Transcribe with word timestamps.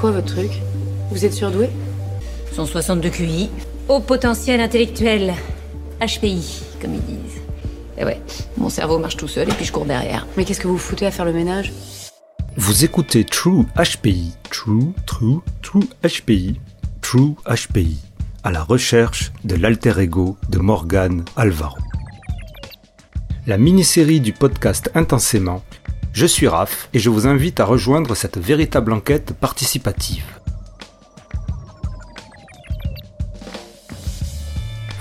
quoi 0.00 0.10
votre 0.12 0.34
truc 0.34 0.50
Vous 1.10 1.26
êtes 1.26 1.34
surdoué 1.34 1.68
162 2.52 3.10
QI, 3.10 3.50
haut 3.88 4.00
potentiel 4.00 4.60
intellectuel, 4.60 5.34
HPI, 6.00 6.62
comme 6.80 6.94
ils 6.94 7.02
disent. 7.02 7.40
Et 7.98 8.04
ouais, 8.04 8.20
mon 8.56 8.70
cerveau 8.70 8.98
marche 8.98 9.18
tout 9.18 9.28
seul 9.28 9.50
et 9.50 9.52
puis 9.52 9.66
je 9.66 9.72
cours 9.72 9.84
derrière. 9.84 10.26
Mais 10.36 10.44
qu'est-ce 10.44 10.60
que 10.60 10.68
vous 10.68 10.78
foutez 10.78 11.04
à 11.04 11.10
faire 11.10 11.26
le 11.26 11.34
ménage 11.34 11.72
Vous 12.56 12.82
écoutez 12.84 13.24
True 13.24 13.66
HPI, 13.76 14.32
True, 14.50 14.94
True, 15.06 15.40
True 15.60 15.84
HPI, 16.02 16.58
True 17.02 17.34
HPI, 17.46 17.98
à 18.42 18.50
la 18.50 18.62
recherche 18.62 19.32
de 19.44 19.54
l'alter 19.54 19.98
ego 19.98 20.38
de 20.48 20.58
Morgan 20.58 21.24
Alvaro. 21.36 21.76
La 23.46 23.58
mini-série 23.58 24.20
du 24.20 24.32
podcast 24.32 24.90
Intensément, 24.94 25.62
je 26.12 26.26
suis 26.26 26.48
Raph 26.48 26.88
et 26.92 26.98
je 26.98 27.08
vous 27.10 27.26
invite 27.26 27.60
à 27.60 27.64
rejoindre 27.64 28.14
cette 28.14 28.38
véritable 28.38 28.92
enquête 28.92 29.32
participative. 29.32 30.24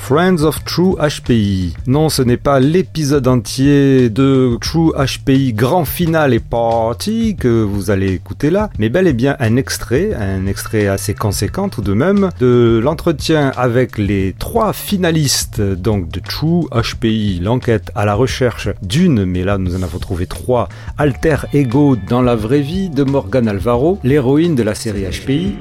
Friends 0.09 0.41
of 0.41 0.65
True 0.65 0.95
HPI. 0.97 1.75
Non, 1.85 2.09
ce 2.09 2.23
n'est 2.23 2.35
pas 2.35 2.59
l'épisode 2.59 3.27
entier 3.27 4.09
de 4.09 4.57
True 4.59 4.91
HPI 4.97 5.53
grand 5.53 5.85
final 5.85 6.33
et 6.33 6.39
party 6.39 7.35
que 7.35 7.61
vous 7.61 7.91
allez 7.91 8.13
écouter 8.13 8.49
là, 8.49 8.71
mais 8.79 8.89
bel 8.89 9.05
et 9.05 9.13
bien 9.13 9.35
un 9.39 9.55
extrait, 9.55 10.15
un 10.15 10.47
extrait 10.47 10.87
assez 10.87 11.13
conséquent 11.13 11.69
tout 11.69 11.83
de 11.83 11.93
même, 11.93 12.31
de 12.39 12.81
l'entretien 12.83 13.51
avec 13.55 13.99
les 13.99 14.33
trois 14.39 14.73
finalistes 14.73 15.61
donc 15.61 16.09
de 16.09 16.19
True 16.19 16.65
HPI, 16.71 17.39
l'enquête 17.43 17.91
à 17.93 18.03
la 18.03 18.15
recherche 18.15 18.69
d'une, 18.81 19.25
mais 19.25 19.43
là 19.43 19.59
nous 19.59 19.75
en 19.75 19.83
avons 19.83 19.99
trouvé 19.99 20.25
trois, 20.25 20.69
alter 20.97 21.45
ego 21.53 21.95
dans 22.09 22.23
la 22.23 22.35
vraie 22.35 22.61
vie 22.61 22.89
de 22.89 23.03
Morgan 23.03 23.47
Alvaro, 23.47 23.99
l'héroïne 24.03 24.55
de 24.55 24.63
la 24.63 24.73
série 24.73 25.03
HPI. 25.03 25.53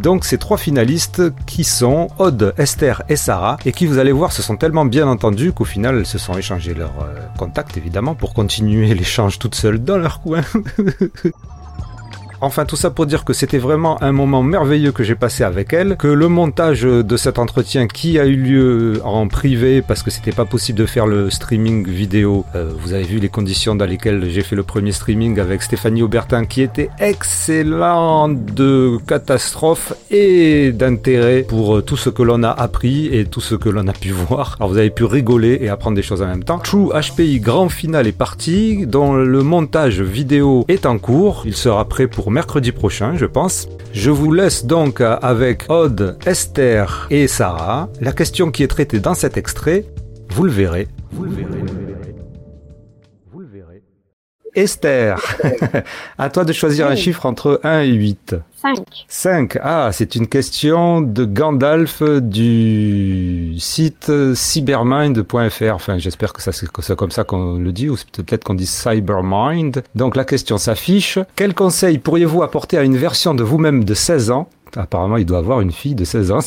Donc 0.00 0.24
ces 0.24 0.38
trois 0.38 0.56
finalistes 0.56 1.22
qui 1.44 1.62
sont 1.62 2.08
Aude, 2.18 2.54
Esther 2.56 3.02
et 3.10 3.16
Sarah 3.16 3.58
et 3.66 3.72
qui 3.72 3.86
vous 3.86 3.98
allez 3.98 4.12
voir 4.12 4.32
se 4.32 4.40
sont 4.40 4.56
tellement 4.56 4.86
bien 4.86 5.06
entendus 5.06 5.52
qu'au 5.52 5.66
final 5.66 5.98
elles 5.98 6.06
se 6.06 6.16
sont 6.16 6.38
échangés 6.38 6.72
leurs 6.72 6.98
euh, 7.02 7.20
contacts 7.38 7.76
évidemment 7.76 8.14
pour 8.14 8.32
continuer 8.32 8.94
l'échange 8.94 9.38
toutes 9.38 9.54
seules 9.54 9.84
dans 9.84 9.98
leur 9.98 10.22
coin. 10.22 10.40
Enfin, 12.42 12.64
tout 12.64 12.76
ça 12.76 12.90
pour 12.90 13.06
dire 13.06 13.24
que 13.24 13.32
c'était 13.32 13.58
vraiment 13.58 14.02
un 14.02 14.12
moment 14.12 14.42
merveilleux 14.42 14.92
que 14.92 15.02
j'ai 15.02 15.14
passé 15.14 15.44
avec 15.44 15.72
elle, 15.72 15.96
que 15.96 16.06
le 16.08 16.28
montage 16.28 16.82
de 16.82 17.16
cet 17.16 17.38
entretien 17.38 17.86
qui 17.86 18.18
a 18.18 18.26
eu 18.26 18.36
lieu 18.36 19.00
en 19.04 19.28
privé 19.28 19.82
parce 19.82 20.02
que 20.02 20.10
c'était 20.10 20.32
pas 20.32 20.44
possible 20.46 20.78
de 20.78 20.86
faire 20.86 21.06
le 21.06 21.30
streaming 21.30 21.86
vidéo. 21.86 22.44
euh, 22.54 22.70
vous 22.80 22.92
avez 22.92 23.04
vu 23.04 23.18
les 23.18 23.28
conditions 23.28 23.74
dans 23.74 23.84
lesquelles 23.84 24.24
j'ai 24.30 24.42
fait 24.42 24.56
le 24.56 24.62
premier 24.62 24.92
streaming 24.92 25.38
avec 25.38 25.62
Stéphanie 25.62 26.02
Aubertin 26.02 26.44
qui 26.46 26.62
était 26.62 26.90
excellent 26.98 28.28
de 28.28 28.98
catastrophe 29.06 29.92
et 30.10 30.72
d'intérêt 30.72 31.42
pour 31.42 31.76
euh, 31.76 31.82
tout 31.82 31.96
ce 31.96 32.10
que 32.10 32.22
l'on 32.22 32.42
a 32.42 32.50
appris 32.50 33.06
et 33.06 33.24
tout 33.26 33.40
ce 33.40 33.54
que 33.54 33.68
l'on 33.68 33.86
a 33.88 33.92
pu 33.92 34.10
voir. 34.28 34.56
Alors 34.58 34.70
vous 34.70 34.78
avez 34.78 34.90
pu 34.90 35.04
rigoler 35.04 35.58
et 35.60 35.68
apprendre 35.68 35.96
des 35.96 36.02
choses 36.02 36.22
en 36.22 36.26
même 36.26 36.44
temps. 36.44 36.58
True 36.58 36.90
HPI 36.92 37.40
grand 37.40 37.68
final 37.68 38.06
est 38.06 38.12
parti, 38.12 38.86
dont 38.86 39.14
le 39.14 39.42
montage 39.42 40.00
vidéo 40.00 40.64
est 40.68 40.86
en 40.86 40.98
cours. 40.98 41.42
Il 41.46 41.54
sera 41.56 41.84
prêt 41.86 42.06
pour 42.06 42.29
mercredi 42.30 42.72
prochain, 42.72 43.16
je 43.16 43.26
pense. 43.26 43.68
Je 43.92 44.10
vous 44.10 44.32
laisse 44.32 44.64
donc 44.64 45.00
avec 45.00 45.66
Aude, 45.68 46.16
Esther 46.24 47.06
et 47.10 47.26
Sarah. 47.26 47.88
La 48.00 48.12
question 48.12 48.50
qui 48.50 48.62
est 48.62 48.68
traitée 48.68 49.00
dans 49.00 49.14
cet 49.14 49.36
extrait, 49.36 49.84
vous 50.30 50.44
le 50.44 50.50
verrez. 50.50 50.88
Vous 51.12 51.24
le 51.24 51.30
verrez. 51.30 51.50
Vous 53.32 53.40
le 53.40 53.46
verrez. 53.46 53.82
Esther, 54.54 55.20
à 56.18 56.30
toi 56.30 56.44
de 56.44 56.52
choisir 56.52 56.86
un 56.86 56.96
chiffre 56.96 57.26
entre 57.26 57.60
1 57.64 57.80
et 57.80 57.92
8. 57.92 58.36
5. 58.60 58.76
5. 59.08 59.58
Ah, 59.62 59.88
c'est 59.90 60.16
une 60.16 60.26
question 60.26 61.00
de 61.00 61.24
Gandalf 61.24 62.02
du 62.02 63.54
site 63.58 64.12
cybermind.fr. 64.34 65.72
Enfin, 65.72 65.96
j'espère 65.96 66.34
que 66.34 66.42
c'est 66.42 66.94
comme 66.94 67.10
ça 67.10 67.24
qu'on 67.24 67.54
le 67.54 67.72
dit, 67.72 67.88
ou 67.88 67.96
peut-être 68.12 68.44
qu'on 68.44 68.54
dit 68.54 68.66
cybermind. 68.66 69.82
Donc 69.94 70.14
la 70.14 70.24
question 70.24 70.58
s'affiche. 70.58 71.18
Quel 71.36 71.54
conseil 71.54 71.98
pourriez-vous 71.98 72.42
apporter 72.42 72.76
à 72.76 72.82
une 72.82 72.98
version 72.98 73.34
de 73.34 73.42
vous-même 73.42 73.84
de 73.84 73.94
16 73.94 74.30
ans? 74.30 74.50
Apparemment, 74.76 75.16
il 75.16 75.24
doit 75.24 75.38
avoir 75.38 75.62
une 75.62 75.72
fille 75.72 75.94
de 75.94 76.04
16 76.04 76.30
ans. 76.30 76.40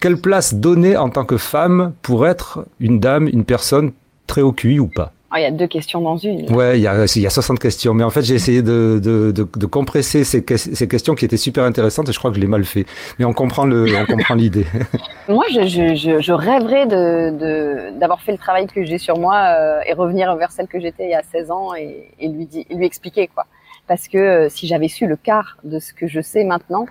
Quelle 0.00 0.16
place 0.16 0.54
donner 0.54 0.96
en 0.96 1.10
tant 1.10 1.24
que 1.24 1.36
femme 1.36 1.92
pour 2.02 2.26
être 2.26 2.66
une 2.80 2.98
dame, 2.98 3.28
une 3.28 3.44
personne 3.44 3.92
très 4.26 4.42
au 4.42 4.52
ou 4.80 4.88
pas? 4.88 5.12
Oh, 5.32 5.36
il 5.38 5.42
y 5.42 5.46
a 5.46 5.50
deux 5.50 5.66
questions 5.66 6.00
dans 6.02 6.16
une. 6.18 6.54
Ouais, 6.54 6.78
il 6.78 6.82
y 6.82 6.86
a, 6.86 7.04
il 7.16 7.22
y 7.22 7.26
a 7.26 7.30
60 7.30 7.58
questions, 7.58 7.94
mais 7.94 8.04
en 8.04 8.10
fait 8.10 8.22
j'ai 8.22 8.34
essayé 8.34 8.60
de, 8.60 9.00
de, 9.02 9.30
de, 9.32 9.48
de 9.56 9.66
compresser 9.66 10.24
ces, 10.24 10.44
que- 10.44 10.58
ces 10.58 10.86
questions 10.86 11.14
qui 11.14 11.24
étaient 11.24 11.38
super 11.38 11.64
intéressantes 11.64 12.08
et 12.08 12.12
je 12.12 12.18
crois 12.18 12.30
que 12.30 12.36
je 12.36 12.40
l'ai 12.42 12.46
mal 12.46 12.64
fait. 12.64 12.84
Mais 13.18 13.24
on 13.24 13.32
comprend 13.32 13.64
le, 13.64 13.86
on 13.96 14.04
comprend 14.04 14.34
l'idée. 14.34 14.66
Moi, 15.28 15.44
je, 15.52 15.62
je, 15.66 15.94
je, 15.94 16.20
je 16.20 16.32
rêverais 16.32 16.86
de, 16.86 17.30
de, 17.38 17.98
d'avoir 17.98 18.20
fait 18.20 18.32
le 18.32 18.38
travail 18.38 18.66
que 18.66 18.84
j'ai 18.84 18.98
sur 18.98 19.16
moi 19.18 19.36
euh, 19.58 19.80
et 19.86 19.94
revenir 19.94 20.34
vers 20.36 20.50
celle 20.52 20.66
que 20.68 20.78
j'étais 20.80 21.04
il 21.04 21.10
y 21.10 21.14
a 21.14 21.22
16 21.22 21.50
ans 21.50 21.74
et, 21.74 22.08
et 22.20 22.28
lui, 22.28 22.44
di- 22.46 22.66
lui 22.70 22.84
expliquer 22.84 23.28
quoi. 23.32 23.44
Parce 23.88 24.08
que 24.08 24.18
euh, 24.18 24.48
si 24.50 24.66
j'avais 24.66 24.88
su 24.88 25.06
le 25.06 25.16
quart 25.16 25.56
de 25.64 25.78
ce 25.78 25.92
que 25.94 26.06
je 26.08 26.20
sais 26.20 26.44
maintenant, 26.44 26.86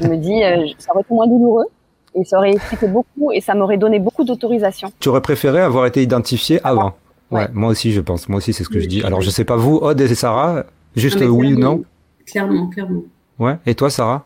je 0.00 0.06
me 0.06 0.16
dis, 0.16 0.42
euh, 0.44 0.66
ça 0.78 0.92
aurait 0.92 1.02
été 1.02 1.12
moins 1.12 1.26
douloureux 1.26 1.66
et 2.14 2.24
ça 2.24 2.38
aurait 2.38 2.50
expliqué 2.52 2.86
beaucoup 2.86 3.30
et 3.32 3.40
ça 3.40 3.54
m'aurait 3.54 3.76
donné 3.78 3.98
beaucoup 3.98 4.24
d'autorisation. 4.24 4.92
Tu 5.00 5.08
aurais 5.08 5.20
préféré 5.20 5.60
avoir 5.60 5.86
été 5.86 6.02
identifié 6.02 6.60
avant? 6.64 6.94
Ouais, 7.30 7.42
Ouais. 7.42 7.48
moi 7.52 7.70
aussi 7.70 7.92
je 7.92 8.00
pense. 8.00 8.28
Moi 8.28 8.38
aussi 8.38 8.52
c'est 8.52 8.64
ce 8.64 8.68
que 8.68 8.76
Oui, 8.76 8.82
je 8.84 8.88
dis. 8.88 9.02
Alors 9.02 9.20
je 9.20 9.30
sais 9.30 9.44
pas 9.44 9.56
vous, 9.56 9.76
Aude 9.76 10.00
et 10.00 10.14
Sarah, 10.14 10.64
juste 10.96 11.18
Ah, 11.20 11.26
oui 11.26 11.54
ou 11.54 11.58
non? 11.58 11.84
Clairement, 12.26 12.68
clairement. 12.68 13.02
Ouais. 13.38 13.58
Et 13.66 13.74
toi 13.74 13.90
Sarah? 13.90 14.24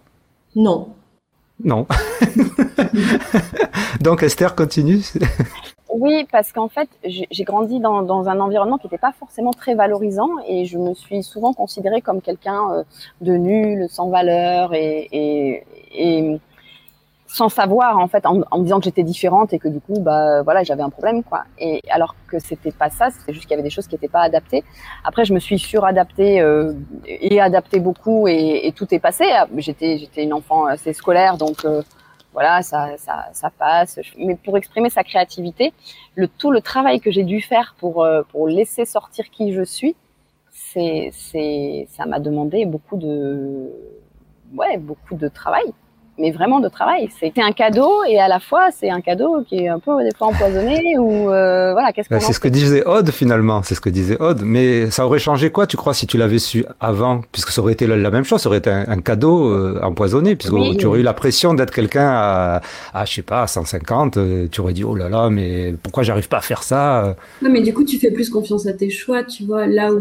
Non. 0.56 0.88
Non. 1.62 1.86
Donc 4.00 4.22
Esther 4.22 4.54
continue. 4.54 5.02
Oui, 5.96 6.26
parce 6.32 6.50
qu'en 6.50 6.68
fait, 6.68 6.88
j'ai 7.04 7.44
grandi 7.44 7.78
dans, 7.78 8.02
dans 8.02 8.28
un 8.28 8.40
environnement 8.40 8.78
qui 8.78 8.88
n'était 8.88 8.98
pas 8.98 9.12
forcément 9.16 9.52
très 9.52 9.76
valorisant 9.76 10.28
et 10.48 10.64
je 10.64 10.76
me 10.76 10.92
suis 10.92 11.22
souvent 11.22 11.52
considérée 11.52 12.00
comme 12.00 12.20
quelqu'un 12.20 12.62
euh, 12.72 12.82
de 13.20 13.34
nul, 13.36 13.86
sans 13.88 14.10
valeur 14.10 14.74
et 14.74 15.62
sans 17.34 17.48
savoir 17.48 17.98
en 17.98 18.06
fait, 18.06 18.26
en, 18.26 18.42
en 18.48 18.58
me 18.58 18.62
disant 18.62 18.78
que 18.78 18.84
j'étais 18.84 19.02
différente 19.02 19.52
et 19.52 19.58
que 19.58 19.66
du 19.66 19.80
coup, 19.80 19.98
bah 19.98 20.42
voilà, 20.42 20.62
j'avais 20.62 20.84
un 20.84 20.90
problème 20.90 21.24
quoi. 21.24 21.42
Et 21.58 21.80
alors 21.90 22.14
que 22.28 22.38
c'était 22.38 22.70
pas 22.70 22.90
ça, 22.90 23.10
c'était 23.10 23.32
juste 23.32 23.46
qu'il 23.46 23.50
y 23.50 23.58
avait 23.58 23.68
des 23.68 23.74
choses 23.76 23.88
qui 23.88 23.96
n'étaient 23.96 24.14
pas 24.18 24.20
adaptées. 24.20 24.62
Après, 25.02 25.24
je 25.24 25.34
me 25.34 25.40
suis 25.40 25.58
suradaptée 25.58 26.40
euh, 26.40 26.74
et 27.06 27.40
adaptée 27.40 27.80
beaucoup 27.80 28.28
et, 28.28 28.68
et 28.68 28.72
tout 28.72 28.88
est 28.94 29.00
passé. 29.00 29.24
J'étais 29.56 29.98
j'étais 29.98 30.22
une 30.22 30.32
enfant 30.32 30.66
assez 30.66 30.92
scolaire, 30.92 31.36
donc 31.36 31.64
euh, 31.64 31.82
voilà, 32.32 32.62
ça, 32.62 32.96
ça, 32.98 33.26
ça 33.32 33.50
passe. 33.50 33.98
Mais 34.16 34.36
pour 34.36 34.56
exprimer 34.56 34.88
sa 34.88 35.02
créativité, 35.02 35.72
le 36.14 36.28
tout 36.28 36.52
le 36.52 36.60
travail 36.60 37.00
que 37.00 37.10
j'ai 37.10 37.24
dû 37.24 37.40
faire 37.40 37.74
pour 37.80 38.04
euh, 38.04 38.22
pour 38.30 38.46
laisser 38.46 38.84
sortir 38.84 39.24
qui 39.30 39.52
je 39.52 39.64
suis, 39.64 39.96
c'est 40.52 41.10
c'est 41.12 41.88
ça 41.90 42.06
m'a 42.06 42.20
demandé 42.20 42.64
beaucoup 42.64 42.96
de 42.96 43.72
ouais 44.56 44.76
beaucoup 44.78 45.16
de 45.16 45.26
travail, 45.26 45.68
mais 46.18 46.30
vraiment 46.30 46.60
de 46.60 46.68
travail. 46.68 47.08
C'était 47.18 47.42
un 47.42 47.52
cadeau 47.52 48.04
et 48.04 48.18
à 48.18 48.28
la 48.28 48.40
fois 48.40 48.70
c'est 48.70 48.90
un 48.90 49.00
cadeau 49.00 49.42
qui 49.42 49.64
est 49.64 49.68
un 49.68 49.78
peu 49.78 50.02
des 50.02 50.14
fois 50.16 50.28
empoisonné 50.28 50.98
ou 50.98 51.30
euh, 51.30 51.74
qu'est-ce 51.92 52.08
qu'on 52.08 52.16
en 52.16 52.20
c'est 52.20 52.32
ce 52.32 52.40
que 52.40 52.48
disait 52.48 52.84
Aude 52.84 53.10
finalement, 53.10 53.62
c'est 53.62 53.74
ce 53.74 53.80
que 53.80 53.90
disait 53.90 54.20
Aude. 54.20 54.42
Mais 54.44 54.90
ça 54.90 55.06
aurait 55.06 55.18
changé 55.18 55.50
quoi, 55.50 55.66
tu 55.66 55.76
crois, 55.76 55.94
si 55.94 56.06
tu 56.06 56.16
l'avais 56.18 56.38
su 56.38 56.64
avant? 56.80 57.22
Puisque 57.32 57.50
ça 57.50 57.60
aurait 57.60 57.72
été 57.72 57.86
la, 57.86 57.96
la 57.96 58.10
même 58.10 58.24
chose, 58.24 58.40
ça 58.40 58.48
aurait 58.48 58.58
été 58.58 58.70
un, 58.70 58.84
un 58.88 59.00
cadeau 59.00 59.48
euh, 59.52 59.80
empoisonné, 59.82 60.36
puisque 60.36 60.52
Oui. 60.54 60.76
tu 60.76 60.86
aurais 60.86 61.00
eu 61.00 61.02
la 61.02 61.14
pression 61.14 61.54
d'être 61.54 61.72
quelqu'un 61.72 62.08
à, 62.08 62.60
à, 62.92 63.04
je 63.04 63.14
sais 63.14 63.22
pas, 63.22 63.42
à 63.42 63.46
150. 63.46 64.16
euh, 64.16 64.46
tu 64.50 64.60
aurais 64.60 64.72
dit, 64.72 64.84
oh 64.84 64.94
là 64.94 65.08
là, 65.08 65.30
mais 65.30 65.74
pourquoi 65.82 66.02
j'arrive 66.02 66.28
pas 66.28 66.38
à 66.38 66.42
faire 66.42 66.62
ça? 66.62 67.16
Non, 67.42 67.50
mais 67.50 67.60
du 67.62 67.72
coup, 67.74 67.84
tu 67.84 67.98
fais 67.98 68.10
plus 68.10 68.30
confiance 68.30 68.66
à 68.66 68.72
tes 68.72 68.90
choix, 68.90 69.24
tu 69.24 69.44
vois, 69.44 69.66
là 69.66 69.92
où, 69.92 69.98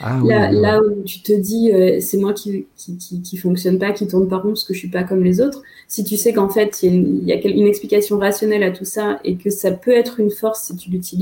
Ah 0.00 0.18
là, 0.24 0.48
oui, 0.50 0.56
oui. 0.56 0.60
là 0.60 0.80
où 0.80 1.02
tu 1.04 1.20
te 1.20 1.32
dis, 1.32 1.70
euh, 1.72 1.98
c'est 2.00 2.16
moi 2.18 2.32
qui, 2.32 2.66
qui, 2.76 2.96
qui, 2.96 3.22
qui 3.22 3.36
fonctionne 3.36 3.78
pas, 3.78 3.90
qui 3.92 4.06
tourne 4.06 4.28
pas 4.28 4.36
rond 4.36 4.48
parce 4.50 4.64
que 4.64 4.74
je 4.74 4.78
suis 4.78 4.88
pas 4.88 5.02
comme 5.02 5.22
les 5.24 5.40
autres. 5.40 5.62
Si 5.90 6.04
tu 6.04 6.16
sais 6.16 6.32
qu'en 6.32 6.48
fait, 6.48 6.82
il 6.82 7.24
y 7.24 7.32
a, 7.32 7.36
y 7.36 7.48
une 7.60 7.66
explication 7.66 8.18
rationnelle 8.18 8.62
à 8.62 8.70
tout 8.70 8.84
ça 8.84 9.18
et 9.24 9.36
que 9.36 9.48
ça 9.50 9.70
peut 9.70 9.90
être 9.92 10.20
une 10.20 10.30
force 10.30 10.64
si 10.64 10.76
tu 10.76 10.90
l'utilises, 10.90 11.17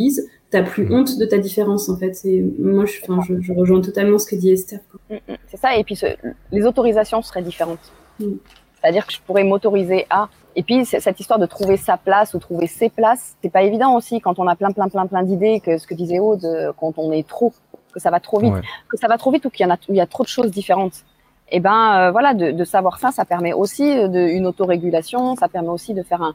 t'as 0.50 0.62
plus 0.62 0.84
Mhm. 0.87 0.93
honte 0.94 1.19
de 1.19 1.25
ta 1.26 1.38
différence, 1.38 1.88
en 1.88 1.96
fait. 1.96 2.14
C'est, 2.14 2.44
moi, 2.58 2.84
je, 2.87 3.00
enfin, 3.02 3.20
je, 3.26 3.40
je 3.40 3.52
rejoins 3.52 3.81
totalement 3.81 4.19
ce 4.19 4.26
que 4.26 4.37
dit 4.37 4.50
Esther. 4.50 4.81
Mm, 5.10 5.14
mm, 5.14 5.37
C'est 5.48 5.56
ça, 5.56 5.76
et 5.76 5.84
puis 5.84 5.96
ce- 5.96 6.16
les 6.52 6.64
autorisations 6.66 7.20
seraient 7.22 7.43
différentes. 7.43 7.93
Mm. 8.20 8.34
C'est-à-dire 8.81 9.06
que 9.06 9.12
je 9.12 9.20
pourrais 9.26 9.44
m'autoriser 9.44 10.06
à. 10.10 10.28
Et 10.54 10.62
puis 10.62 10.84
cette 10.87 11.19
histoire 11.20 11.38
de 11.38 11.46
trouver 11.46 11.76
sa 11.76 11.96
place 11.96 12.32
ou 12.34 12.38
trouver 12.38 12.66
ses 12.66 12.88
places, 12.88 13.37
c'est 13.43 13.50
pas 13.50 13.62
évident 13.62 13.94
aussi 13.96 14.20
quand 14.20 14.38
on 14.38 14.46
a 14.46 14.54
plein, 14.56 14.70
plein, 14.70 14.88
plein, 14.88 15.06
plein 15.06 15.22
d'idées, 15.22 15.60
que 15.60 15.76
ce 15.76 15.87
que 15.87 15.94
disait 15.94 16.19
Aude, 16.19 16.44
euh, 16.44 16.72
quand 16.78 16.94
on 16.99 17.10
est 17.12 17.26
trop, 17.26 17.52
que 17.92 18.00
ça 18.00 18.10
va 18.10 18.20
trop 18.20 18.38
vite, 18.38 18.52
Ouais. 18.54 18.60
que 18.88 18.96
ça 18.96 19.08
va 19.08 19.19
trop 19.19 19.31
vite 19.32 19.44
ou 19.44 19.50
qu'il 19.50 19.66
y 19.66 19.69
en 19.70 19.75
a, 19.75 19.78
il 19.88 19.96
y 19.96 20.00
a 20.00 20.06
trop 20.06 20.22
de 20.22 20.28
choses 20.28 20.50
différentes. 20.50 21.02
Et 21.50 21.60
ben 21.60 21.99
euh, 21.99 22.10
voilà, 22.10 22.32
de, 22.32 22.52
de 22.52 22.64
savoir 22.64 22.99
ça, 22.99 23.10
ça 23.12 23.25
permet 23.25 23.52
aussi 23.52 23.84
euh, 23.99 24.08
de, 24.08 24.19
une 24.20 24.46
autorégulation, 24.46 25.37
ça 25.37 25.49
permet 25.49 25.69
aussi 25.69 25.92
de 25.92 26.02
faire 26.02 26.22
un. 26.22 26.34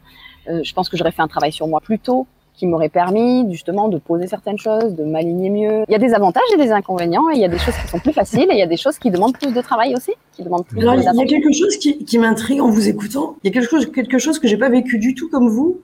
euh, 0.49 0.61
je 0.63 0.73
pense 0.73 0.87
que 0.89 0.97
j'aurais 0.97 1.11
fait 1.11 1.21
un 1.23 1.27
travail 1.27 1.51
sur 1.51 1.67
moi 1.67 1.79
plus 1.81 1.99
tôt 1.99 2.27
qui 2.53 2.67
m'aurait 2.67 2.89
permis 2.89 3.49
justement 3.51 3.87
de 3.87 3.97
poser 3.97 4.27
certaines 4.27 4.57
choses, 4.57 4.95
de 4.95 5.03
m'aligner 5.03 5.49
mieux. 5.49 5.83
Il 5.87 5.91
y 5.91 5.95
a 5.95 5.99
des 5.99 6.13
avantages 6.13 6.43
et 6.53 6.57
des 6.57 6.71
inconvénients, 6.71 7.29
et 7.31 7.35
il 7.35 7.41
y 7.41 7.45
a 7.45 7.47
des 7.47 7.57
choses 7.57 7.75
qui 7.75 7.87
sont 7.87 7.99
plus 7.99 8.13
faciles, 8.13 8.47
et 8.49 8.53
il 8.53 8.59
y 8.59 8.63
a 8.63 8.67
des 8.67 8.77
choses 8.77 8.99
qui 8.99 9.09
demandent 9.09 9.37
plus 9.37 9.53
de 9.53 9.61
travail 9.61 9.95
aussi, 9.95 10.11
qui 10.33 10.43
demandent 10.43 10.65
plus. 10.65 10.81
Alors, 10.81 10.95
il 10.95 11.03
y 11.03 11.07
a 11.07 11.25
quelque 11.25 11.51
chose 11.51 11.77
qui, 11.77 12.03
qui 12.03 12.17
m'intrigue 12.17 12.61
en 12.61 12.69
vous 12.69 12.87
écoutant. 12.87 13.35
Il 13.43 13.47
y 13.47 13.49
a 13.49 13.53
quelque 13.53 13.69
chose, 13.69 13.91
quelque 13.91 14.17
chose 14.17 14.39
que 14.39 14.47
j'ai 14.47 14.57
pas 14.57 14.69
vécu 14.69 14.99
du 14.99 15.15
tout 15.15 15.29
comme 15.29 15.49
vous. 15.49 15.81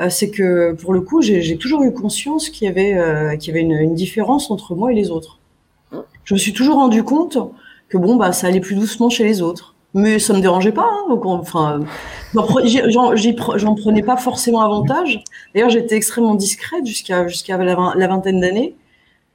Euh, 0.00 0.08
c'est 0.08 0.30
que 0.30 0.72
pour 0.72 0.92
le 0.92 1.00
coup, 1.00 1.22
j'ai 1.22 1.56
toujours 1.56 1.82
eu 1.84 1.92
conscience 1.92 2.50
qu'il 2.50 2.66
y 2.66 2.70
avait, 2.70 2.94
euh, 2.94 3.36
qu'il 3.36 3.54
y 3.54 3.56
avait 3.56 3.64
une, 3.64 3.72
une, 3.72 3.94
différence 3.94 4.50
entre 4.50 4.74
moi 4.74 4.90
et 4.90 4.94
les 4.94 5.10
autres. 5.10 5.38
Je 6.24 6.34
me 6.34 6.38
suis 6.38 6.52
toujours 6.52 6.76
rendu 6.76 7.04
compte 7.04 7.38
que 7.88 7.98
bon, 7.98 8.16
bah, 8.16 8.32
ça 8.32 8.48
allait 8.48 8.60
plus 8.60 8.74
doucement 8.74 9.08
chez 9.08 9.24
les 9.24 9.40
autres. 9.40 9.73
Mais 9.94 10.18
ça 10.18 10.34
me 10.34 10.40
dérangeait 10.40 10.72
pas. 10.72 10.90
Hein, 10.90 11.20
enfin, 11.24 11.80
j'en 12.34 13.74
prenais 13.74 14.02
pas 14.02 14.16
forcément 14.16 14.60
avantage. 14.60 15.22
D'ailleurs, 15.54 15.70
j'étais 15.70 15.94
extrêmement 15.94 16.34
discrète 16.34 16.84
jusqu'à 16.84 17.56
la, 17.56 18.06
vingtaine 18.08 18.40
d'années. 18.40 18.74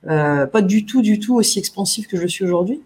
Euh, 0.07 0.45
pas 0.45 0.61
du 0.61 0.85
tout, 0.85 1.01
du 1.01 1.19
tout 1.19 1.35
aussi 1.35 1.59
expansive 1.59 2.07
que 2.07 2.17
je 2.17 2.27
suis 2.27 2.43
aujourd'hui. 2.43 2.81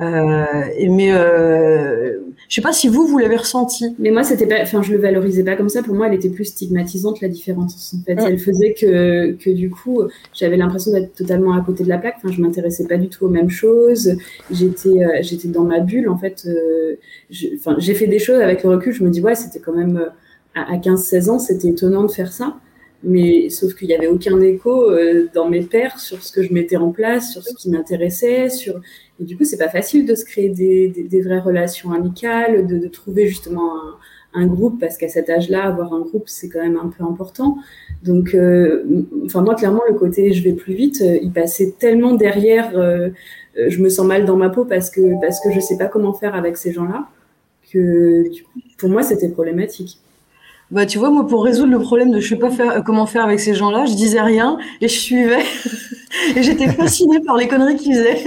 Euh, 0.00 0.44
mais 0.90 1.12
euh, 1.12 2.18
je 2.48 2.54
sais 2.54 2.60
pas 2.60 2.72
si 2.72 2.88
vous 2.88 3.06
vous 3.06 3.18
l'avez 3.18 3.36
ressenti. 3.36 3.94
Mais 3.98 4.10
moi 4.10 4.22
c'était 4.22 4.46
pas, 4.46 4.56
enfin 4.60 4.82
je 4.82 4.92
le 4.92 4.98
valorisais 4.98 5.42
pas 5.42 5.56
comme 5.56 5.68
ça. 5.68 5.82
Pour 5.82 5.94
moi, 5.94 6.08
elle 6.08 6.14
était 6.14 6.28
plus 6.28 6.44
stigmatisante 6.44 7.20
la 7.20 7.28
différence. 7.28 7.94
En 7.94 8.04
fait, 8.04 8.18
elle 8.22 8.38
faisait 8.38 8.74
que 8.74 9.32
que 9.32 9.50
du 9.50 9.70
coup 9.70 10.02
j'avais 10.34 10.56
l'impression 10.56 10.92
d'être 10.92 11.14
totalement 11.14 11.54
à 11.54 11.62
côté 11.62 11.84
de 11.84 11.88
la 11.88 11.98
plaque. 11.98 12.16
Enfin, 12.18 12.32
je 12.32 12.40
m'intéressais 12.40 12.86
pas 12.86 12.98
du 12.98 13.08
tout 13.08 13.24
aux 13.24 13.30
mêmes 13.30 13.50
choses. 13.50 14.16
J'étais 14.50 15.02
euh, 15.02 15.18
j'étais 15.22 15.48
dans 15.48 15.64
ma 15.64 15.80
bulle 15.80 16.08
en 16.08 16.18
fait. 16.18 16.46
Euh, 16.46 16.96
enfin 17.56 17.76
j'ai 17.78 17.94
fait 17.94 18.06
des 18.06 18.18
choses 18.18 18.40
avec 18.40 18.62
le 18.62 18.70
recul. 18.70 18.92
Je 18.92 19.02
me 19.02 19.10
dis 19.10 19.20
ouais 19.20 19.34
c'était 19.34 19.60
quand 19.60 19.74
même 19.74 20.10
à 20.54 20.76
15-16 20.76 21.30
ans 21.30 21.38
c'était 21.38 21.68
étonnant 21.68 22.04
de 22.04 22.10
faire 22.10 22.32
ça 22.32 22.56
mais 23.02 23.50
sauf 23.50 23.74
qu'il 23.74 23.88
n'y 23.88 23.94
avait 23.94 24.06
aucun 24.06 24.40
écho 24.40 24.90
euh, 24.90 25.28
dans 25.34 25.48
mes 25.48 25.62
pairs 25.62 25.98
sur 25.98 26.22
ce 26.22 26.32
que 26.32 26.42
je 26.42 26.52
mettais 26.52 26.76
en 26.76 26.90
place, 26.90 27.32
sur 27.32 27.42
ce 27.42 27.54
qui 27.54 27.70
m'intéressait, 27.70 28.48
sur 28.48 28.80
et 29.20 29.24
du 29.24 29.36
coup 29.36 29.44
c'est 29.44 29.58
pas 29.58 29.68
facile 29.68 30.06
de 30.06 30.14
se 30.14 30.24
créer 30.24 30.50
des, 30.50 31.20
vraies 31.22 31.40
relations 31.40 31.92
amicales, 31.92 32.66
de, 32.66 32.86
trouver 32.88 33.26
justement 33.26 33.72
un, 34.34 34.46
groupe 34.46 34.78
parce 34.78 34.98
qu'à 34.98 35.08
cet 35.08 35.30
âge-là 35.30 35.64
avoir 35.64 35.94
un 35.94 36.00
groupe 36.00 36.24
c'est 36.26 36.48
quand 36.48 36.60
même 36.60 36.76
un 36.76 36.88
peu 36.88 37.04
important. 37.04 37.58
Donc 38.02 38.34
euh, 38.34 38.84
moi 39.34 39.54
clairement 39.54 39.82
le 39.88 39.94
côté 39.94 40.32
je 40.32 40.42
vais 40.42 40.52
plus 40.52 40.74
vite, 40.74 41.00
euh, 41.02 41.18
il 41.22 41.32
passait 41.32 41.74
tellement 41.78 42.14
derrière, 42.14 42.72
je 43.56 43.82
me 43.82 43.88
sens 43.88 44.06
mal 44.06 44.26
dans 44.26 44.36
ma 44.36 44.50
peau 44.50 44.64
parce 44.64 44.90
que 44.90 45.18
parce 45.20 45.40
que 45.40 45.50
je 45.50 45.60
sais 45.60 45.78
pas 45.78 45.86
comment 45.86 46.12
faire 46.12 46.34
avec 46.34 46.56
ces 46.58 46.72
gens-là 46.72 47.08
que 47.72 48.24
pour 48.78 48.90
moi 48.90 49.02
c'était 49.02 49.28
problématique. 49.28 49.98
Bah, 50.72 50.84
tu 50.84 50.98
vois, 50.98 51.10
moi, 51.10 51.26
pour 51.28 51.44
résoudre 51.44 51.70
le 51.70 51.78
problème 51.78 52.10
de 52.10 52.18
je 52.18 52.28
sais 52.28 52.36
pas 52.36 52.50
faire, 52.50 52.72
euh, 52.72 52.80
comment 52.80 53.06
faire 53.06 53.24
avec 53.24 53.38
ces 53.38 53.54
gens-là, 53.54 53.84
je 53.86 53.94
disais 53.94 54.20
rien 54.20 54.58
et 54.80 54.88
je 54.88 54.98
suivais. 54.98 55.44
et 56.36 56.42
j'étais 56.42 56.66
fascinée 56.68 57.20
par 57.20 57.36
les 57.36 57.46
conneries 57.46 57.76
qu'ils 57.76 57.94
faisaient. 57.94 58.24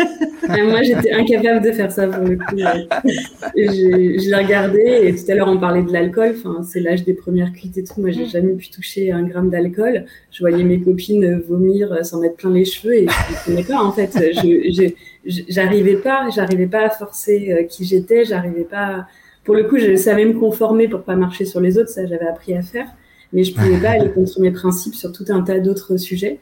moi, 0.64 0.82
j'étais 0.82 1.12
incapable 1.12 1.66
de 1.66 1.72
faire 1.74 1.92
ça 1.92 2.08
pour 2.08 2.24
le 2.24 2.38
coup. 2.38 2.56
je, 2.56 4.20
je 4.22 4.30
l'ai 4.30 4.36
regardé 4.36 5.02
et 5.04 5.16
tout 5.16 5.30
à 5.30 5.36
l'heure, 5.36 5.50
on 5.50 5.58
parlait 5.58 5.84
de 5.84 5.92
l'alcool. 5.92 6.36
Enfin, 6.38 6.64
c'est 6.64 6.80
l'âge 6.80 7.04
des 7.04 7.14
premières 7.14 7.52
cuites 7.52 7.78
et 7.78 7.84
tout. 7.84 8.00
Moi, 8.00 8.12
j'ai 8.12 8.26
jamais 8.26 8.54
pu 8.54 8.70
toucher 8.70 9.12
un 9.12 9.24
gramme 9.24 9.50
d'alcool. 9.50 10.06
Je 10.32 10.40
voyais 10.40 10.64
mes 10.64 10.80
copines 10.80 11.42
vomir 11.42 12.06
sans 12.06 12.22
mettre 12.22 12.38
plein 12.38 12.52
les 12.52 12.64
cheveux 12.64 12.96
et 12.96 13.08
je 13.08 13.34
comprenais 13.34 13.64
pas, 13.64 13.84
en 13.84 13.92
fait. 13.92 14.18
Je, 14.34 14.94
j'arrivais 15.26 15.98
pas, 15.98 16.30
j'arrivais 16.34 16.68
pas 16.68 16.86
à 16.86 16.90
forcer 16.90 17.52
euh, 17.52 17.64
qui 17.64 17.84
j'étais, 17.84 18.24
j'arrivais 18.24 18.64
pas 18.64 19.08
pour 19.44 19.56
le 19.56 19.64
coup, 19.64 19.78
je 19.78 19.96
savais 19.96 20.26
me 20.26 20.34
conformer 20.34 20.88
pour 20.88 21.02
pas 21.02 21.16
marcher 21.16 21.46
sur 21.46 21.60
les 21.60 21.78
autres, 21.78 21.90
ça 21.90 22.06
j'avais 22.06 22.28
appris 22.28 22.54
à 22.54 22.62
faire, 22.62 22.88
mais 23.34 23.44
je 23.44 23.54
pouvais 23.54 23.78
pas 23.82 23.92
aller 23.92 24.12
contre 24.12 24.40
mes 24.40 24.52
principes 24.52 24.96
sur 24.96 25.12
tout 25.12 25.26
un 25.30 25.42
tas 25.42 25.60
d'autres 25.60 25.98
sujets. 25.98 26.40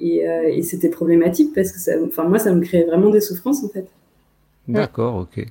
Et, 0.00 0.28
euh, 0.28 0.48
et 0.48 0.62
c'était 0.62 0.88
problématique 0.88 1.54
parce 1.54 1.70
que 1.70 1.78
ça, 1.78 1.92
enfin 2.04 2.24
moi, 2.24 2.40
ça 2.40 2.52
me 2.52 2.60
créait 2.60 2.84
vraiment 2.84 3.10
des 3.10 3.20
souffrances 3.20 3.62
en 3.62 3.68
fait. 3.68 3.86
D'accord, 4.66 5.16
ok. 5.16 5.46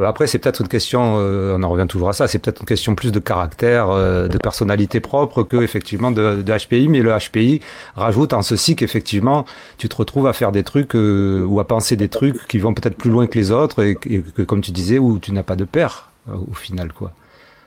Euh, 0.00 0.04
après, 0.04 0.26
c'est 0.26 0.38
peut-être 0.38 0.60
une 0.60 0.68
question, 0.68 1.16
euh, 1.18 1.56
on 1.58 1.62
en 1.62 1.70
revient 1.70 1.86
toujours 1.88 2.08
à 2.08 2.12
ça, 2.12 2.26
c'est 2.26 2.38
peut-être 2.38 2.60
une 2.60 2.66
question 2.66 2.94
plus 2.94 3.12
de 3.12 3.18
caractère, 3.18 3.90
euh, 3.90 4.28
de 4.28 4.38
personnalité 4.38 5.00
propre 5.00 5.42
que 5.42 5.62
effectivement 5.62 6.10
de, 6.10 6.42
de, 6.42 6.52
HPI, 6.52 6.88
mais 6.88 7.00
le 7.00 7.12
HPI 7.16 7.60
rajoute 7.94 8.32
en 8.32 8.42
ceci 8.42 8.76
qu'effectivement, 8.76 9.44
tu 9.78 9.88
te 9.88 9.96
retrouves 9.96 10.26
à 10.26 10.32
faire 10.32 10.52
des 10.52 10.62
trucs 10.62 10.94
euh, 10.94 11.44
ou 11.44 11.60
à 11.60 11.66
penser 11.66 11.96
des 11.96 12.08
trucs 12.08 12.46
qui 12.48 12.58
vont 12.58 12.74
peut-être 12.74 12.96
plus 12.96 13.10
loin 13.10 13.26
que 13.26 13.38
les 13.38 13.50
autres 13.50 13.82
et, 13.82 13.96
et, 14.06 14.20
que, 14.20 14.42
comme 14.42 14.60
tu 14.60 14.72
disais, 14.72 14.98
où 14.98 15.18
tu 15.18 15.32
n'as 15.32 15.42
pas 15.42 15.56
de 15.56 15.64
père 15.64 16.10
au 16.28 16.54
final, 16.54 16.92
quoi. 16.92 17.12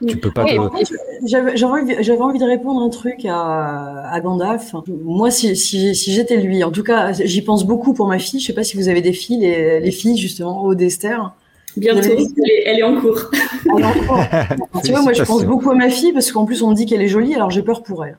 Tu 0.06 0.18
peux 0.18 0.32
pas. 0.32 0.44
Oui, 0.44 0.84
te... 0.84 0.94
J'avais 1.26 1.64
envie, 1.64 2.12
envie, 2.12 2.40
de 2.40 2.46
répondre 2.46 2.82
un 2.82 2.90
truc 2.90 3.26
à, 3.26 4.08
à 4.12 4.20
Gandalf. 4.20 4.76
Moi, 5.04 5.32
si, 5.32 5.56
si, 5.56 5.96
si 5.96 6.14
j'étais 6.14 6.38
lui, 6.38 6.64
en 6.64 6.72
tout 6.72 6.84
cas, 6.84 7.14
j'y 7.14 7.42
pense 7.42 7.66
beaucoup 7.66 7.94
pour 7.94 8.08
ma 8.08 8.20
fille. 8.20 8.40
Je 8.40 8.46
sais 8.46 8.54
pas 8.54 8.64
si 8.64 8.78
vous 8.78 8.90
avez 8.90 9.02
des 9.02 9.14
filles, 9.14 9.40
les, 9.40 9.80
les 9.80 9.92
filles 9.92 10.18
justement, 10.18 10.64
au 10.64 10.76
d'Esther. 10.76 11.34
Bientôt, 11.78 12.00
elle 12.02 12.20
est, 12.20 12.64
elle 12.66 12.80
est, 12.80 12.84
en 12.84 13.00
cours. 13.00 13.32
Elle 13.66 13.82
est 13.82 13.86
en 13.86 13.94
cours. 13.94 14.24
tu 14.84 14.92
vois, 14.92 15.02
moi, 15.02 15.14
je 15.14 15.24
pense 15.24 15.46
beaucoup 15.46 15.72
à 15.72 15.76
ma 15.76 15.90
fille 15.90 16.14
parce 16.14 16.32
qu'en 16.32 16.46
plus, 16.46 16.62
on 16.62 16.72
me 16.72 16.76
dit 16.76 16.86
qu'elle 16.86 17.02
est 17.02 17.08
jolie, 17.08 17.36
alors 17.36 17.52
j'ai 17.52 17.62
peur 17.62 17.84
pour 17.84 18.06
elle. 18.06 18.18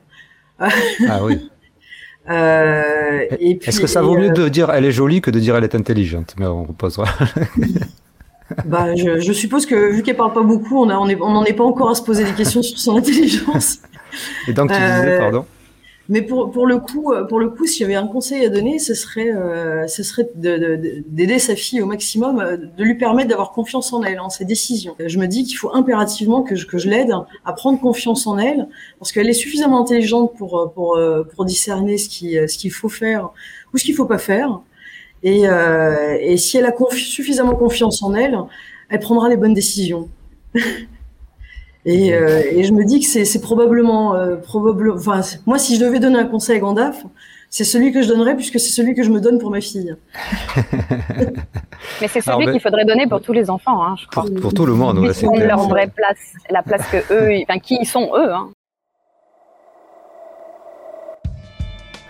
ah 0.59 1.23
oui. 1.23 1.49
Euh, 2.29 3.25
Est-ce 3.39 3.79
que 3.79 3.87
ça 3.87 4.01
vaut 4.01 4.15
mieux 4.15 4.29
euh... 4.29 4.33
de 4.33 4.49
dire 4.49 4.69
elle 4.71 4.85
est 4.85 4.91
jolie 4.91 5.21
que 5.21 5.31
de 5.31 5.39
dire 5.39 5.55
elle 5.55 5.63
est 5.63 5.73
intelligente? 5.73 6.35
Mais 6.37 6.45
on 6.45 6.63
reposera. 6.63 7.05
bah, 8.65 8.95
je, 8.95 9.19
je, 9.19 9.33
suppose 9.33 9.65
que 9.65 9.91
vu 9.91 10.03
qu'elle 10.03 10.17
parle 10.17 10.33
pas 10.33 10.43
beaucoup, 10.43 10.81
on 10.81 10.85
n'en 10.85 11.09
est, 11.09 11.17
on 11.19 11.43
est 11.43 11.53
pas 11.53 11.63
encore 11.63 11.89
à 11.89 11.95
se 11.95 12.03
poser 12.03 12.25
des 12.25 12.33
questions 12.33 12.61
sur 12.61 12.77
son 12.77 12.97
intelligence. 12.97 13.79
Et 14.47 14.53
donc 14.53 14.69
tu 14.71 14.77
disais, 14.77 15.07
Euh, 15.07 15.19
pardon? 15.19 15.45
Mais 16.09 16.23
pour, 16.23 16.51
pour 16.51 16.65
le 16.65 16.79
coup, 16.79 17.13
pour 17.29 17.39
le 17.39 17.49
coup, 17.49 17.65
s'il 17.65 17.81
y 17.81 17.85
avait 17.85 17.95
un 17.95 18.07
conseil 18.07 18.43
à 18.43 18.49
donner, 18.49 18.79
ce 18.79 18.93
serait, 18.93 19.31
euh, 19.31 19.87
ce 19.87 20.03
serait 20.03 20.27
d'aider 20.35 21.39
sa 21.39 21.55
fille 21.55 21.81
au 21.81 21.85
maximum, 21.85 22.39
euh, 22.39 22.57
de 22.57 22.83
lui 22.83 22.95
permettre 22.95 23.29
d'avoir 23.29 23.51
confiance 23.51 23.93
en 23.93 24.03
elle, 24.03 24.19
en 24.19 24.29
ses 24.29 24.43
décisions. 24.43 24.95
Je 25.03 25.19
me 25.19 25.27
dis 25.27 25.43
qu'il 25.43 25.57
faut 25.57 25.73
impérativement 25.73 26.41
que 26.41 26.55
je, 26.55 26.65
que 26.65 26.77
je 26.79 26.89
l'aide 26.89 27.13
à 27.45 27.53
prendre 27.53 27.79
confiance 27.79 28.25
en 28.25 28.37
elle, 28.37 28.67
parce 28.97 29.11
qu'elle 29.11 29.29
est 29.29 29.33
suffisamment 29.33 29.81
intelligente 29.81 30.33
pour, 30.35 30.71
pour, 30.73 30.99
pour 31.35 31.45
discerner 31.45 31.97
ce 31.97 32.09
qui, 32.09 32.33
ce 32.33 32.57
qu'il 32.57 32.71
faut 32.71 32.89
faire 32.89 33.29
ou 33.73 33.77
ce 33.77 33.83
qu'il 33.83 33.95
faut 33.95 34.05
pas 34.05 34.17
faire. 34.17 34.61
Et, 35.23 35.47
euh, 35.47 36.17
et 36.19 36.37
si 36.37 36.57
elle 36.57 36.65
a 36.65 36.71
confi 36.71 37.03
suffisamment 37.03 37.55
confiance 37.55 38.01
en 38.01 38.13
elle, 38.13 38.37
elle 38.89 38.99
prendra 38.99 39.29
les 39.29 39.37
bonnes 39.37 39.53
décisions. 39.53 40.09
Et, 41.89 42.13
euh, 42.13 42.43
et, 42.51 42.63
je 42.63 42.71
me 42.71 42.85
dis 42.85 42.99
que 42.99 43.07
c'est 43.07 43.41
probablement, 43.41 44.13
euh, 44.13 44.35
probablement, 44.35 44.93
enfin, 44.93 45.21
moi, 45.47 45.57
si 45.57 45.75
je 45.75 45.83
devais 45.83 45.97
donner 45.97 46.19
un 46.19 46.25
conseil 46.25 46.57
à 46.57 46.59
Gandalf, 46.59 47.03
c'est 47.49 47.63
celui 47.63 47.91
que 47.91 48.03
je 48.03 48.07
donnerais 48.07 48.35
puisque 48.35 48.59
c'est 48.59 48.69
celui 48.69 48.93
que 48.93 49.01
je 49.01 49.09
me 49.09 49.19
donne 49.19 49.39
pour 49.39 49.49
ma 49.49 49.59
fille. 49.59 49.95
Mais 51.99 52.07
c'est 52.07 52.21
celui 52.21 52.45
ben, 52.45 52.51
qu'il 52.51 52.61
faudrait 52.61 52.85
donner 52.85 53.07
pour 53.07 53.21
tous 53.21 53.33
les 53.33 53.49
enfants, 53.49 53.83
hein, 53.83 53.95
je 53.99 54.05
crois. 54.05 54.23
Pour, 54.23 54.35
pour 54.39 54.53
tout 54.53 54.67
le 54.67 54.75
monde, 54.75 54.99
ouais, 54.99 55.13
c'est 55.13 55.25
leur 55.25 55.67
vraie 55.67 55.87
place, 55.87 56.33
la 56.51 56.61
place 56.61 56.85
que 56.91 56.97
eux, 57.11 57.41
enfin, 57.41 57.57
qui 57.57 57.79
ils 57.81 57.87
sont 57.87 58.11
eux, 58.15 58.31
hein. 58.31 58.49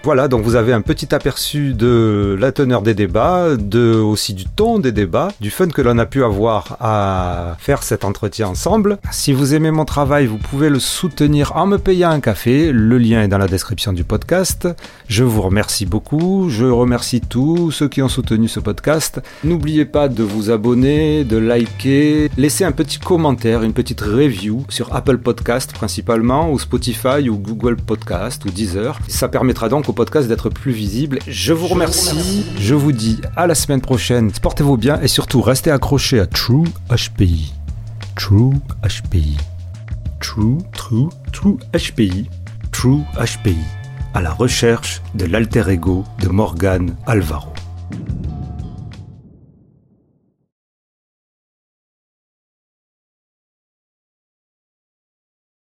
Voilà, 0.03 0.29
donc 0.29 0.43
vous 0.43 0.55
avez 0.55 0.71
un 0.71 0.79
petit 0.79 1.13
aperçu 1.13 1.73
de 1.73 2.37
la 2.39 2.53
teneur 2.53 2.81
des 2.81 2.93
débats, 2.93 3.57
de 3.57 3.95
aussi 3.95 4.33
du 4.33 4.45
ton 4.45 4.79
des 4.79 4.93
débats, 4.93 5.27
du 5.41 5.51
fun 5.51 5.67
que 5.67 5.81
l'on 5.81 5.97
a 5.97 6.05
pu 6.05 6.23
avoir 6.23 6.77
à 6.79 7.57
faire 7.59 7.83
cet 7.83 8.05
entretien 8.05 8.47
ensemble. 8.47 8.97
Si 9.11 9.33
vous 9.33 9.53
aimez 9.53 9.71
mon 9.71 9.83
travail, 9.83 10.25
vous 10.25 10.37
pouvez 10.37 10.69
le 10.69 10.79
soutenir 10.79 11.57
en 11.57 11.67
me 11.67 11.77
payant 11.77 12.11
un 12.11 12.21
café. 12.21 12.71
Le 12.71 12.97
lien 12.97 13.23
est 13.23 13.27
dans 13.27 13.37
la 13.37 13.49
description 13.49 13.91
du 13.91 14.05
podcast. 14.05 14.69
Je 15.09 15.25
vous 15.25 15.41
remercie 15.41 15.85
beaucoup. 15.85 16.49
Je 16.49 16.65
remercie 16.65 17.19
tous 17.19 17.71
ceux 17.71 17.89
qui 17.89 18.01
ont 18.01 18.07
soutenu 18.07 18.47
ce 18.47 18.61
podcast. 18.61 19.21
N'oubliez 19.43 19.83
pas 19.83 20.07
de 20.07 20.23
vous 20.23 20.49
abonner, 20.49 21.25
de 21.25 21.35
liker, 21.35 22.31
laisser 22.37 22.63
un 22.63 22.71
petit 22.71 22.99
commentaire, 22.99 23.63
une 23.63 23.73
petite 23.73 23.99
review 23.99 24.63
sur 24.69 24.95
Apple 24.95 25.17
Podcast 25.17 25.73
principalement, 25.73 26.49
ou 26.51 26.57
Spotify, 26.57 27.29
ou 27.29 27.37
Google 27.37 27.75
Podcast, 27.75 28.45
ou 28.45 28.49
Deezer. 28.49 28.97
Ça 29.09 29.27
permettra 29.27 29.67
donc 29.67 29.88
au 29.89 29.93
podcast 29.93 30.27
d'être 30.27 30.49
plus 30.49 30.71
visible. 30.71 31.19
Je 31.27 31.51
vous 31.51 31.67
remercie. 31.67 32.45
Je 32.59 32.75
vous 32.75 32.91
dis 32.91 33.19
à 33.35 33.47
la 33.47 33.55
semaine 33.55 33.81
prochaine. 33.81 34.31
Portez-vous 34.31 34.77
bien 34.77 35.01
et 35.01 35.07
surtout 35.07 35.41
restez 35.41 35.71
accrochés 35.71 36.19
à 36.19 36.27
True 36.27 36.65
HPI. 36.89 37.53
True 38.15 38.53
HPI. 38.83 39.37
True, 40.19 40.59
True, 40.73 41.09
True 41.31 41.57
HPI. 41.73 42.29
True 42.71 43.01
HPI. 43.17 43.57
À 44.13 44.21
la 44.21 44.31
recherche 44.31 45.01
de 45.15 45.25
l'alter 45.25 45.67
ego 45.69 46.03
de 46.21 46.29
Morgan 46.29 46.95
Alvaro. 47.07 47.53